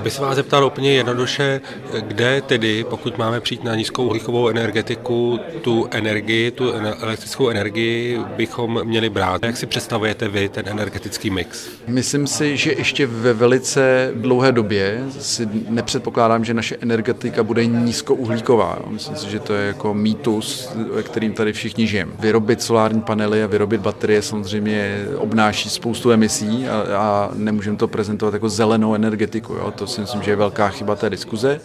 [0.00, 1.60] Já bych se vás zeptal úplně jednoduše,
[2.00, 8.84] kde tedy, pokud máme přijít na nízkou uhlíkovou energetiku, tu energii, tu elektrickou energii bychom
[8.84, 9.44] měli brát.
[9.44, 11.68] Jak si představujete vy ten energetický mix?
[11.86, 18.78] Myslím si, že ještě ve velice dlouhé době si nepředpokládám, že naše energetika bude nízkouhlíková.
[18.88, 22.12] Myslím si, že to je jako mýtus, ve kterým tady všichni žijeme.
[22.18, 28.34] Vyrobit solární panely a vyrobit baterie samozřejmě obnáší spoustu emisí a, a nemůžeme to prezentovat
[28.34, 29.52] jako zelenou energetiku.
[29.52, 29.70] Jo?
[29.70, 31.60] To si myslím, že je velká chyba té diskuze.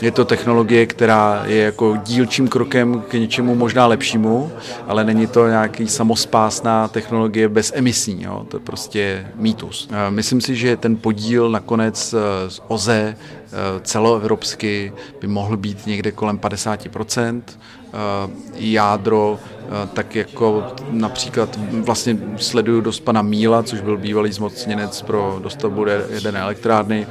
[0.00, 4.52] Je to technologie, která je jako dílčím krokem k něčemu možná lepšímu,
[4.86, 8.22] ale není to nějaký samospásná technologie bez emisí.
[8.22, 8.46] Jo?
[8.48, 9.88] To je prostě mýtus.
[10.08, 16.12] Myslím si, že ten podíl nakonec eh, z OZE eh, celoevropsky by mohl být někde
[16.12, 17.42] kolem 50%.
[17.46, 19.38] Eh, jádro,
[19.92, 26.40] tak jako například vlastně sleduju dost pana Míla, což byl bývalý zmocněnec pro dostavbu jedné
[26.40, 27.06] elektrárny,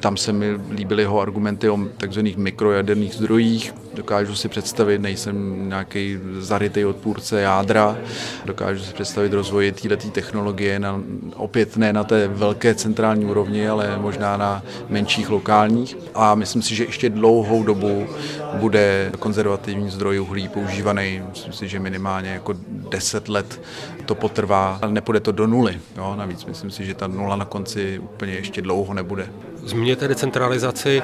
[0.00, 3.74] tam se mi líbily jeho argumenty o takzvaných mikrojaderných zdrojích.
[3.94, 7.96] Dokážu si představit, nejsem nějaký zarytý odpůrce jádra,
[8.44, 11.02] dokážu si představit rozvoj této technologie na,
[11.36, 15.96] opět ne na té velké centrální úrovni, ale možná na menších lokálních.
[16.14, 18.06] A myslím si, že ještě dlouhou dobu
[18.54, 21.22] bude konzervativní zdroj uhlí používaný.
[21.30, 22.54] Myslím si, že minimálně jako
[22.90, 23.60] 10 let
[24.06, 25.80] to potrvá, ale nepůjde to do nuly.
[25.96, 26.14] Jo?
[26.16, 29.28] Navíc myslím si, že ta nula na konci úplně ještě dlouho nebude.
[29.64, 31.02] Zmíněte decentralizaci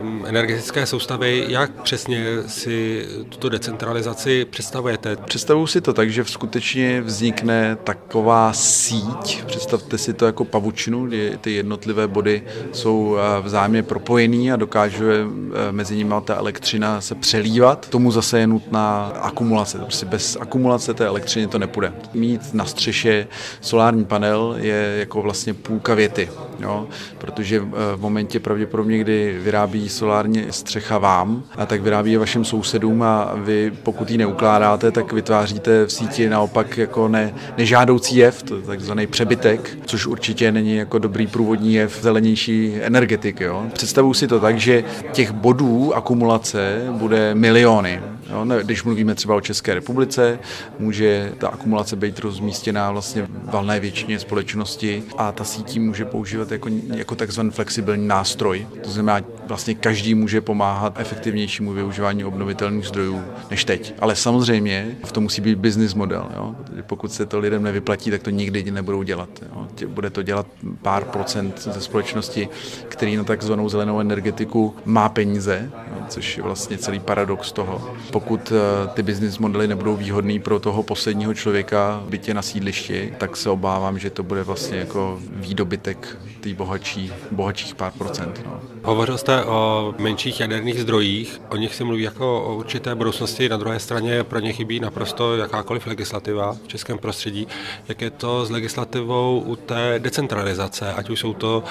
[0.00, 1.44] um, energetické soustavy.
[1.48, 5.16] Jak přesně si tuto decentralizaci představujete?
[5.16, 9.44] Představuji si to tak, že skutečně vznikne taková síť.
[9.44, 12.42] Představte si to jako pavučinu, kdy ty jednotlivé body
[12.72, 17.88] jsou eh, vzájemně propojený a dokáže eh, mezi nimi ta elektřina se přelívat.
[17.88, 19.78] Tomu zase je nutná akumulace.
[19.78, 21.92] Prostě bez akumulace té elektřiny to nepůjde.
[22.14, 23.26] Mít na střeše
[23.60, 26.30] solární panel je jako vlastně půlka věty,
[26.60, 26.86] jo?
[27.18, 32.44] protože eh, v momentě pravděpodobně, kdy vyrábí solární střecha vám, a tak vyrábí je vašim
[32.44, 38.42] sousedům a vy pokud ji neukládáte, tak vytváříte v síti naopak jako ne, nežádoucí jev,
[38.42, 43.44] to je takzvaný přebytek, což určitě není jako dobrý průvodní jev zelenější energetiky.
[43.72, 48.00] Představuji si to tak, že těch bodů akumulace bude miliony.
[48.32, 50.38] Jo, když mluvíme třeba o České republice,
[50.78, 56.50] může ta akumulace být rozmístěná vlastně v valné většině společnosti a ta sítí může používat
[56.50, 58.66] jako, jako takzvaný flexibilní nástroj.
[58.84, 63.94] To znamená, vlastně každý může pomáhat efektivnějšímu využívání obnovitelných zdrojů než teď.
[63.98, 66.28] Ale samozřejmě v tom musí být business model.
[66.36, 66.54] Jo?
[66.86, 69.28] Pokud se to lidem nevyplatí, tak to nikdy nebudou dělat.
[69.42, 69.66] Jo?
[69.86, 70.46] Bude to dělat
[70.82, 72.48] pár procent ze společnosti,
[72.88, 75.70] který na takzvanou zelenou energetiku má peníze?
[76.08, 77.94] Což je vlastně celý paradox toho.
[78.10, 83.36] Pokud eh, ty business modely nebudou výhodný pro toho posledního člověka bytě na sídlišti, tak
[83.36, 88.42] se obávám, že to bude vlastně jako výdobytek té bohatší, bohatších pár procent.
[88.46, 88.71] No.
[88.84, 93.56] Hovořil jste o menších jaderných zdrojích, o nich se mluví jako o určité budoucnosti, na
[93.56, 97.46] druhé straně pro ně chybí naprosto jakákoliv legislativa v českém prostředí.
[97.88, 101.64] Jak je to s legislativou u té decentralizace, ať už jsou to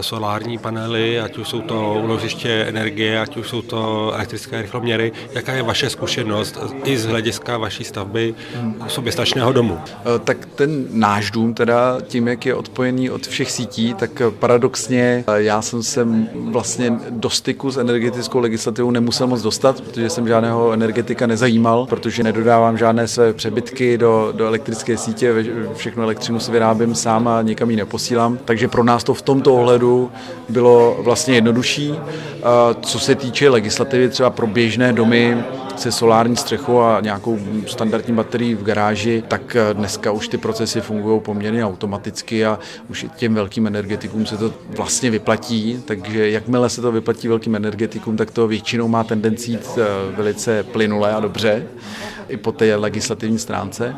[0.00, 5.12] solární panely, ať už jsou to uložiště energie, ať už jsou to elektrické rychloměry.
[5.32, 8.34] Jaká je vaše zkušenost i z hlediska vaší stavby
[8.88, 9.78] soběstačného domu?
[9.86, 15.24] Eh, tak ten náš dům, teda tím, jak je odpojený od všech sítí, tak paradoxně
[15.26, 16.06] eh, já jsem se
[16.50, 22.22] vlastně do styku s energetickou legislativou nemusel moc dostat, protože jsem žádného energetika nezajímal, protože
[22.22, 25.34] nedodávám žádné své přebytky do, do elektrické sítě,
[25.74, 28.38] všechno elektřinu si vyrábím sám a nikam ji neposílám.
[28.44, 30.10] Takže pro nás to v tomto ohledu
[30.48, 31.94] bylo vlastně jednodušší.
[32.82, 35.44] Co se týče legislativy třeba pro běžné domy,
[35.82, 41.20] se solární střechou a nějakou standardní baterií v garáži, tak dneska už ty procesy fungují
[41.20, 46.92] poměrně automaticky a už těm velkým energetikům se to vlastně vyplatí, takže jakmile se to
[46.92, 51.66] vyplatí velkým energetikům, tak to většinou má tendenci jít eh, velice plynule a dobře,
[52.28, 53.96] i po té legislativní stránce.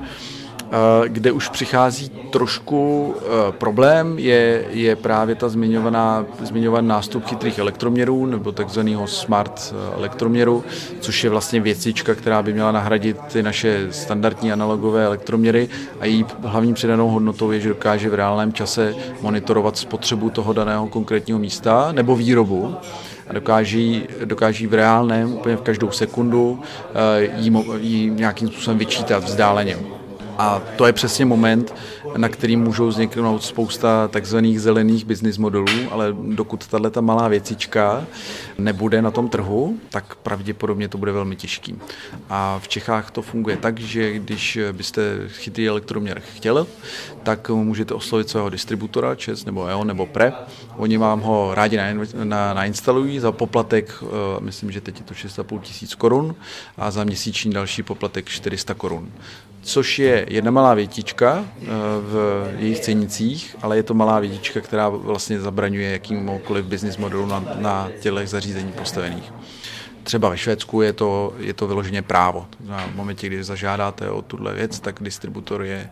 [0.75, 7.59] Eh, kde už přichází trošku eh, problém, je, je právě ta zmiňovaná, zmiňovaný nástup chytrých
[7.59, 10.65] elektroměrů nebo takzvaného smart eh, elektroměru,
[11.01, 15.69] což je vlastně věcička, která by měla nahradit ty naše standardní analogové elektroměry
[16.01, 20.89] a její hlavní přidanou hodnotou je, že dokáže v reálném čase monitorovat spotřebu toho daného
[20.89, 22.77] konkrétního místa nebo výrobu
[23.29, 26.61] a dokáží, dokáží v reálném, úplně v každou sekundu,
[27.37, 30.04] jí, jí nějakým způsobem vyčítat vzdáleně.
[30.39, 31.75] A to je přesně moment,
[32.17, 38.07] na který můžou vzniknout spousta takzvaných zelených business modelů, ale dokud tahle ta malá věcička
[38.59, 41.79] nebude na tom trhu, tak pravděpodobně to bude velmi těžký.
[42.31, 46.67] A v Čechách to funguje tak, že když byste chytrý elektroměr chtěl,
[47.23, 50.33] tak můžete oslovit svého distributora, ČES nebo EO nebo PRE.
[50.77, 51.79] Oni vám ho rádi
[52.55, 54.07] nainstalují za poplatek, eh,
[54.41, 56.35] myslím, že teď je to 6,5 tisíc korun
[56.77, 59.13] a za měsíční další poplatek 400 korun
[59.65, 61.67] což je jedna malá větička eh,
[62.05, 67.45] v jejich cenicích, ale je to malá větička, která vlastně zabraňuje jakýmkoliv business modelu na,
[67.55, 69.33] na těchto zařízení postavených.
[70.05, 72.47] Třeba ve Švédsku je to, je to vyloženě právo.
[72.93, 75.91] V momentě, kdy zažádáte o tuhle věc, tak distributor je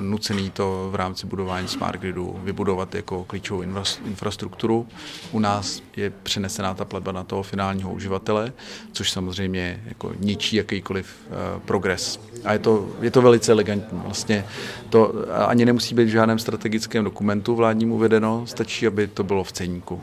[0.00, 3.62] nucený to v rámci budování smart gridu vybudovat jako klíčovou
[4.04, 4.86] infrastrukturu.
[5.32, 8.52] U nás je přenesená ta platba na toho finálního uživatele,
[8.92, 12.20] což samozřejmě jako ničí jakýkoliv uh, progres.
[12.44, 14.00] A je to, je to velice elegantní.
[14.04, 14.44] Vlastně
[14.90, 15.14] to
[15.46, 20.02] ani nemusí být v žádném strategickém dokumentu vládním uvedeno, stačí, aby to bylo v ceníku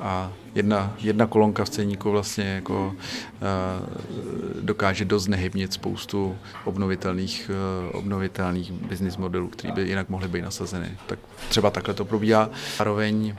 [0.00, 2.94] a jedna, jedna kolonka v ceníku vlastně jako uh,
[4.60, 7.50] dokáže dost nehybnit spoustu obnovitelných,
[7.90, 10.90] uh, obnovitelných business modelů, které by jinak mohly být nasazeny.
[11.06, 12.50] Tak třeba takhle to probíhá.
[12.78, 13.34] Zároveň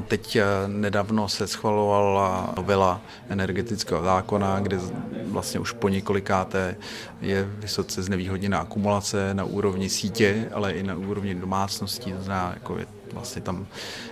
[0.00, 4.78] teď eh, nedávno se schvalovala novela energetického zákona, kde
[5.24, 6.76] vlastně už po několikáté
[7.20, 12.12] je vysoce znevýhodněná akumulace na úrovni sítě, ale i na úrovni domácností.
[12.12, 13.66] To znamená, jako je vlastně tam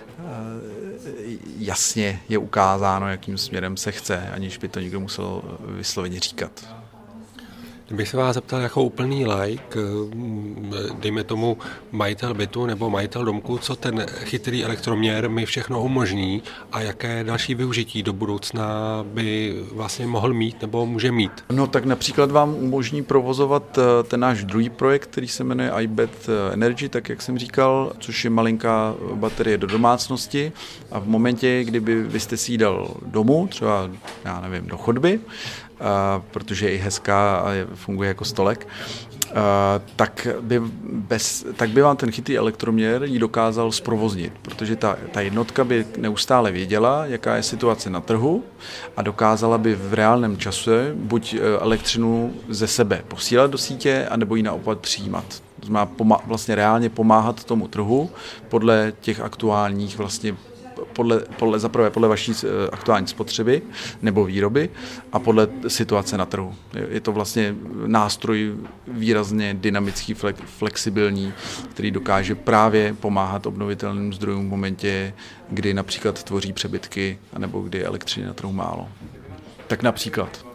[1.57, 6.80] jasně je ukázáno, jakým směrem se chce, aniž by to někdo musel vysloveně říkat.
[7.91, 9.79] Kdybych se vás zeptal jako úplný like,
[10.99, 11.57] dejme tomu
[11.91, 17.55] majitel bytu nebo majitel domku, co ten chytrý elektroměr mi všechno umožní a jaké další
[17.55, 18.65] využití do budoucna
[19.03, 21.31] by vlastně mohl mít nebo může mít?
[21.51, 26.29] No tak například vám umožní provozovat eh, ten náš druhý projekt, který se jmenuje iBet
[26.53, 30.51] Energy, tak jak jsem říkal, což je malinká baterie do domácnosti
[30.91, 33.89] a v momentě, kdyby vy jste si dal domů, třeba
[34.25, 35.19] já nevím, do chodby,
[36.31, 38.67] protože je i hezká a funguje jako stolek,
[39.95, 45.21] tak by, bez, tak by vám ten chytrý elektroměr ji dokázal zprovoznit, protože ta, ta
[45.21, 48.43] jednotka by neustále věděla, jaká je situace na trhu
[48.97, 54.35] a dokázala by v reálném čase buď e, elektřinu ze sebe posílat do sítě, anebo
[54.35, 55.25] ji naopak přijímat.
[55.59, 55.91] To znamená
[56.25, 58.09] vlastně reálně pomáhat tomu trhu
[58.49, 60.35] podle těch aktuálních vlastně
[60.93, 63.61] podle, podle, zaprvé podle vaší eh, aktuální spotřeby
[64.01, 64.69] nebo výroby
[65.13, 66.55] a podle situace na trhu.
[66.89, 67.55] Je to vlastně
[67.85, 68.55] nástroj
[68.87, 70.13] výrazně dynamický,
[70.45, 71.33] flexibilní,
[71.69, 75.13] který dokáže právě pomáhat obnovitelným zdrojům v momentě,
[75.49, 78.89] kdy například tvoří přebytky nebo kdy elektřiny na trhu málo.
[79.67, 80.50] Tak například.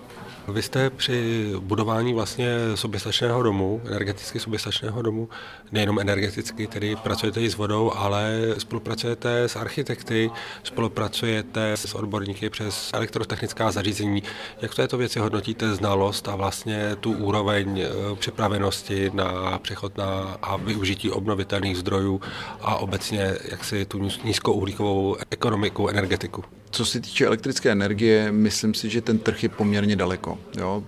[0.48, 5.28] Vy jste při budování vlastně soběstačného domu, energeticky soběstačného domu,
[5.72, 10.30] nejenom energeticky, tedy pracujete i s vodou, ale spolupracujete s architekty,
[10.62, 14.22] spolupracujete s odborníky přes elektrotechnická zařízení.
[14.62, 20.38] Jak v této věci hodnotíte znalost a vlastně tu úroveň eh, připravenosti na přechod na
[20.42, 22.20] a využití obnovitelných zdrojů
[22.60, 26.44] a obecně jaksi tu nízkouhlíkovou ekonomiku, energetiku?
[26.70, 30.35] Co se týče elektrické energie, myslím si, že ten trh je poměrně daleko.
[30.56, 30.82] Jo?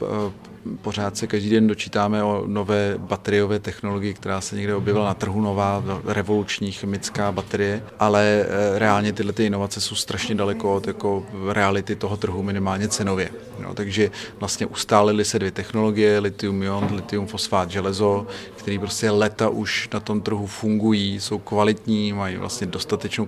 [0.82, 5.40] Pořád se každý den dočítáme o nové bateriové technologii, která se někde objevila na trhu,
[5.40, 11.26] nová revoluční chemická baterie, ale eh, reálně tyhle ty inovace jsou strašně daleko od jako
[11.52, 13.31] reality toho trhu, minimálně cenově.
[13.62, 13.75] Jo?
[13.75, 14.10] Takže
[14.40, 20.47] vlastně ustálily se dvě technologie, litium-ion, litium-fosfát, železo, které prostě leta už na tom trhu
[20.47, 23.26] fungují, jsou kvalitní, mají vlastně dostatečnou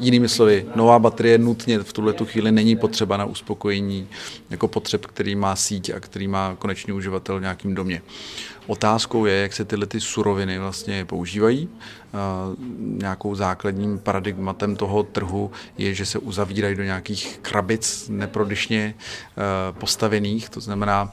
[0.00, 4.08] Jinými slovy, nová baterie nutně v tuhle tu chvíli není potřeba na uspokojení
[4.50, 8.02] jako potřeb, který má síť a který má konečný uživatel v nějakém domě.
[8.66, 11.68] Otázkou je, jak se tyhle ty suroviny vlastně používají.
[12.78, 18.94] Nějakou základním paradigmatem toho trhu je, že se uzavírají do nějakých krabic neprodyšně
[19.70, 21.12] postavených, to znamená,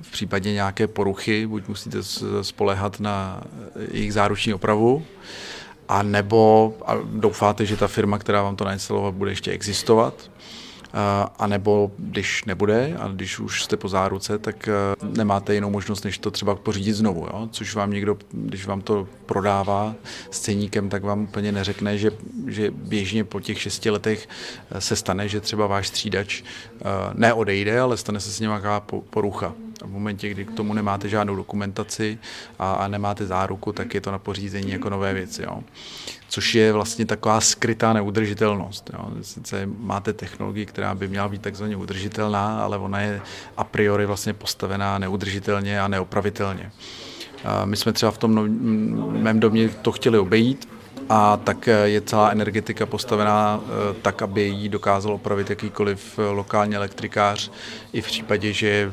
[0.00, 1.98] v případě nějaké poruchy, buď musíte
[2.42, 3.42] spolehat na
[3.90, 5.04] jejich záruční opravu,
[5.88, 10.30] a nebo a doufáte, že ta firma, která vám to nainstalovat, bude ještě existovat,
[11.38, 14.72] a nebo když nebude a když už jste po záruce, tak e,
[15.02, 17.48] nemáte jinou možnost, než to třeba pořídit znovu, jo?
[17.52, 19.94] což vám někdo, když vám to prodává
[20.30, 22.10] s ceníkem, tak vám úplně neřekne, že,
[22.46, 24.28] že běžně po těch šesti letech
[24.70, 26.42] e, se stane, že třeba váš střídač
[27.14, 28.80] neodejde, ale stane se s ním nějaká
[29.10, 29.54] porucha.
[29.84, 32.18] V momentě, kdy k tomu nemáte žádnou dokumentaci
[32.58, 35.42] a, a nemáte záruku, tak je to na pořízení jako nové věci.
[35.42, 35.62] Jo.
[36.28, 38.90] Což je vlastně taková skrytá neudržitelnost.
[38.92, 39.10] Jo.
[39.22, 43.20] Sice máte technologii, která by měla být takzvaně udržitelná, ale ona je
[43.56, 46.70] a priori vlastně postavená neudržitelně a neopravitelně.
[47.64, 48.48] My jsme třeba v tom
[49.22, 50.68] mém domě to chtěli obejít,
[51.08, 56.76] a tak je celá energetika postavená eh, tak, aby ji dokázal opravit jakýkoliv eh, lokální
[56.76, 57.50] elektrikář
[57.92, 58.92] i v případě, že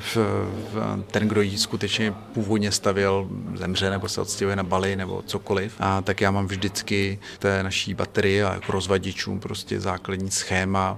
[1.11, 5.73] ten, kdo ji skutečně původně stavěl, zemře nebo se odstěhuje na Bali nebo cokoliv.
[5.79, 10.97] A tak já mám vždycky té naší baterii a jako rozvadičům prostě základní schéma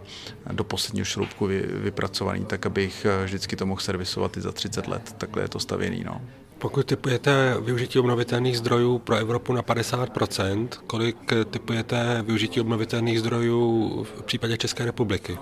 [0.52, 5.16] do posledního šroubku vypracovaný, tak abych eh, vždycky to mohl servisovat i za 30 let.
[5.18, 6.04] Takhle je to stavěný.
[6.04, 6.22] No.
[6.62, 11.18] Pokud typujete využití obnovitelných zdrojů pro Evropu na 50%, kolik
[11.50, 15.38] typujete využití obnovitelných zdrojů v případě České republiky?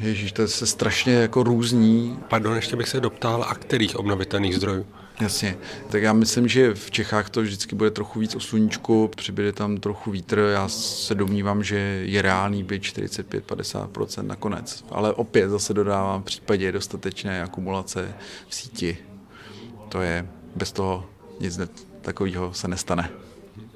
[0.00, 2.18] Ježíš, to se strašně jako různí.
[2.28, 4.86] Pardon, ještě bych se doptal, a kterých obnovitelných zdrojů?
[5.20, 5.58] Jasně.
[5.90, 9.76] Tak já myslím, že v Čechách to vždycky bude trochu víc o sluníčku, přibude tam
[9.76, 10.38] trochu vítr.
[10.52, 14.84] Já se domnívám, že je reálný být 45-50% nakonec.
[14.90, 18.14] Ale opět zase dodávám v případě dostatečné akumulace
[18.48, 18.98] v síti.
[19.88, 21.04] To je bez toho
[21.40, 21.60] nic
[22.02, 23.10] takového se nestane.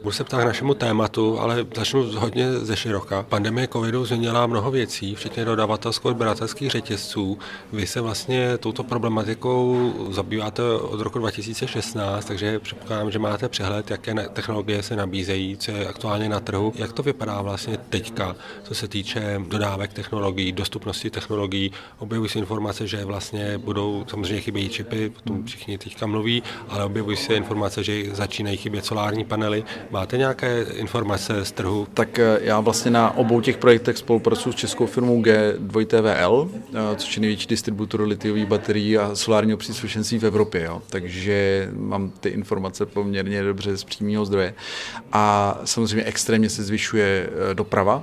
[0.03, 3.23] Budu se ptát k našemu tématu, ale začnu hodně ze široka.
[3.29, 7.39] Pandemie covidu změnila mnoho věcí, včetně dodavatelsko-odběratelských řetězců.
[7.73, 14.15] Vy se vlastně touto problematikou zabýváte od roku 2016, takže předpokládám, že máte přehled, jaké
[14.33, 16.73] technologie se nabízejí, co je aktuálně na trhu.
[16.77, 21.73] Jak to vypadá vlastně teďka, co se týče dodávek technologií, dostupnosti technologií?
[21.99, 26.85] Objevují se informace, že vlastně budou samozřejmě chybějí čipy, o tom všichni teďka mluví, ale
[26.85, 29.65] objevují se informace, že začínají chybět solární panely.
[29.91, 31.89] Máte nějaké informace z trhu?
[31.95, 37.17] Tak eh, já vlastně na obou těch projektech spolupracuji s českou firmou G2TVL, eh, což
[37.17, 40.65] je největší distributor litiových baterií a solárního příslušenství v Evropě.
[40.65, 40.83] Jo.
[40.91, 44.55] Takže mám ty informace poměrně dobře z přímého zdroje.
[45.13, 48.03] A samozřejmě extrémně se zvyšuje eh, doprava,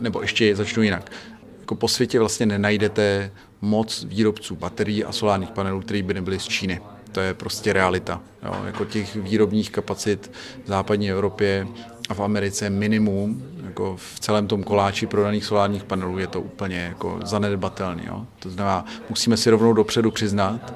[0.00, 1.12] nebo ještě začnu jinak.
[1.60, 6.44] Jako po světě vlastně nenajdete moc výrobců baterií a solárních panelů, které by nebyly z
[6.48, 6.80] Číny.
[7.18, 8.20] To je prostě realita.
[8.42, 8.56] Jo.
[8.66, 10.30] Jako těch výrobních kapacit
[10.64, 11.66] v západní Evropě
[12.08, 16.78] a v Americe minimum, jako v celém tom koláči prodaných solárních panelů je to úplně
[16.78, 18.02] jako zanedbatelný.
[18.38, 20.74] To znamená, musíme si rovnou dopředu přiznat,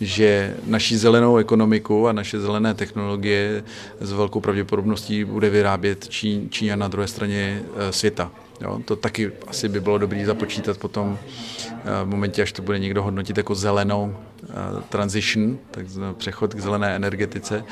[0.00, 3.64] že naší zelenou ekonomiku a naše zelené technologie
[4.00, 8.30] s velkou pravděpodobností bude vyrábět Čín, Čína na druhé straně eh, světa.
[8.60, 12.78] Jo, to taky asi by bylo dobré započítat potom eh, v momentě, až to bude
[12.78, 14.48] někdo hodnotit jako zelenou eh,
[14.88, 17.64] transition, tak přechod k zelené energetice,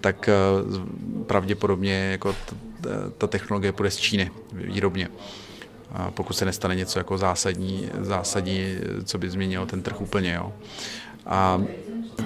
[0.00, 0.30] tak
[1.26, 2.34] pravděpodobně jako
[3.18, 4.17] ta technologie půjde z Číny
[4.52, 5.08] výrobně.
[6.10, 10.34] Pokud se nestane něco jako zásadní, zásadní co by změnilo ten trh úplně.
[10.34, 10.52] Jo.
[11.26, 11.62] A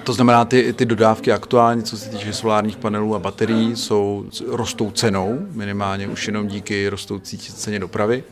[0.03, 4.91] to znamená, ty, ty dodávky aktuálně, co se týče solárních panelů a baterií, jsou rostou
[4.91, 8.23] cenou, minimálně už jenom díky rostoucí ceně dopravy.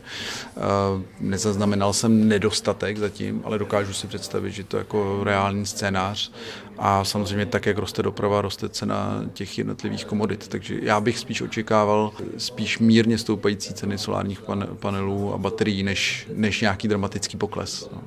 [1.20, 6.32] Nezaznamenal jsem nedostatek zatím, ale dokážu si představit, že to je jako reálný scénář.
[6.78, 10.48] A samozřejmě tak, jak roste doprava, roste cena těch jednotlivých komodit.
[10.48, 14.42] Takže já bych spíš očekával spíš mírně stoupající ceny solárních
[14.80, 17.88] panelů a baterií, než, než nějaký dramatický pokles.
[17.92, 18.02] No.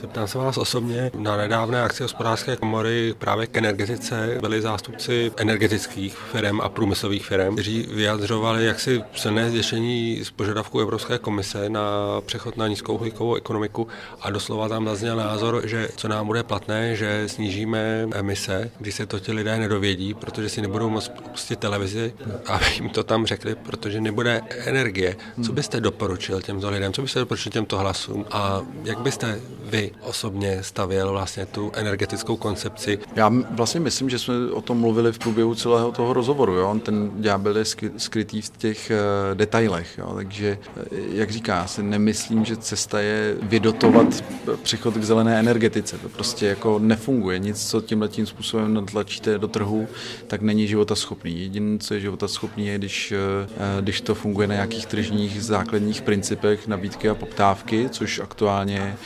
[0.00, 6.16] Zeptám se vás osobně, na nedávné akci hospodářské komory právě k energetice byli zástupci energetických
[6.16, 11.82] firm a průmyslových firm, kteří vyjadřovali jaksi silné zděšení z požadavku Evropské komise na
[12.20, 13.88] přechod na nízkouhlíkovou ekonomiku
[14.20, 19.06] a doslova tam zazněl názor, že co nám bude platné, že snížíme emise, když se
[19.06, 22.14] to ti lidé nedovědí, protože si nebudou moct pustit televizi,
[22.46, 25.16] aby jim to tam řekli, protože nebude energie.
[25.44, 30.62] Co byste doporučil těmto lidem, co byste doporučil těmto hlasům a jak byste vy osobně
[30.62, 32.98] stavěl vlastně tu energetickou koncepci?
[33.16, 36.54] Já vlastně myslím, že jsme o tom mluvili v průběhu celého toho rozhovoru.
[36.54, 36.80] Jo?
[36.82, 37.64] Ten ďábel je
[37.96, 39.98] skrytý v těch uh, detailech.
[39.98, 40.12] Jo?
[40.14, 44.24] Takže, eh, jak říká, já si nemyslím, že cesta je vydotovat
[44.62, 45.98] přechod k zelené energetice.
[45.98, 47.38] To prostě jako nefunguje.
[47.38, 49.88] Nic, co tímhle tím způsobem natlačíte do trhu,
[50.26, 51.40] tak není života schopný.
[51.40, 56.02] Jediné, co je života schopný, je, když, uh, když to funguje na nějakých tržních základních
[56.02, 58.96] principech nabídky a poptávky, což aktuálně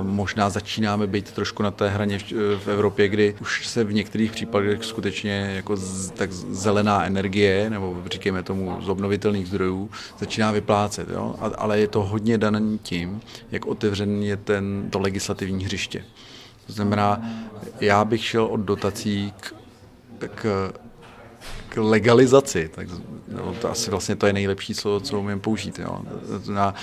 [0.00, 2.18] uh, možná začínáme být trošku na té hraně
[2.58, 8.02] v Evropě, kdy už se v některých případech skutečně jako z, tak zelená energie, nebo
[8.12, 11.08] říkáme tomu z obnovitelných zdrojů, začíná vyplácet.
[11.10, 11.34] Jo?
[11.58, 16.04] Ale je to hodně dané tím, jak otevřený je ten, to legislativní hřiště.
[16.66, 17.22] To znamená,
[17.80, 19.54] já bych šel od dotací k,
[20.34, 20.72] k
[21.68, 22.88] k legalizaci, tak
[23.28, 25.78] no, to asi vlastně to je nejlepší slovo, co umím použít.
[25.78, 26.00] Jo.
[26.48, 26.74] Na,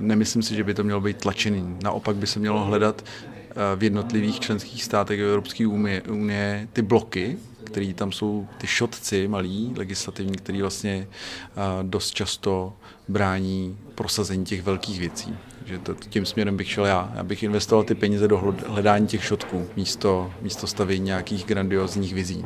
[0.00, 1.76] nemyslím si, že by to mělo být tlačený.
[1.82, 7.38] Naopak by se mělo hledat eh, v jednotlivých členských státech Evropské unie, unie ty bloky,
[7.64, 12.72] které tam jsou ty šotci malí, legislativní, který vlastně eh, dost často
[13.08, 15.34] brání prosazení těch velkých věcí.
[15.68, 17.12] Takže to, tím směrem bych šel já.
[17.14, 22.44] Já bych investoval ty peníze do hledání těch šotků místo, místo stavění nějakých grandiozních vizí.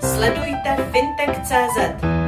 [0.00, 2.21] Sledujte fintech.cz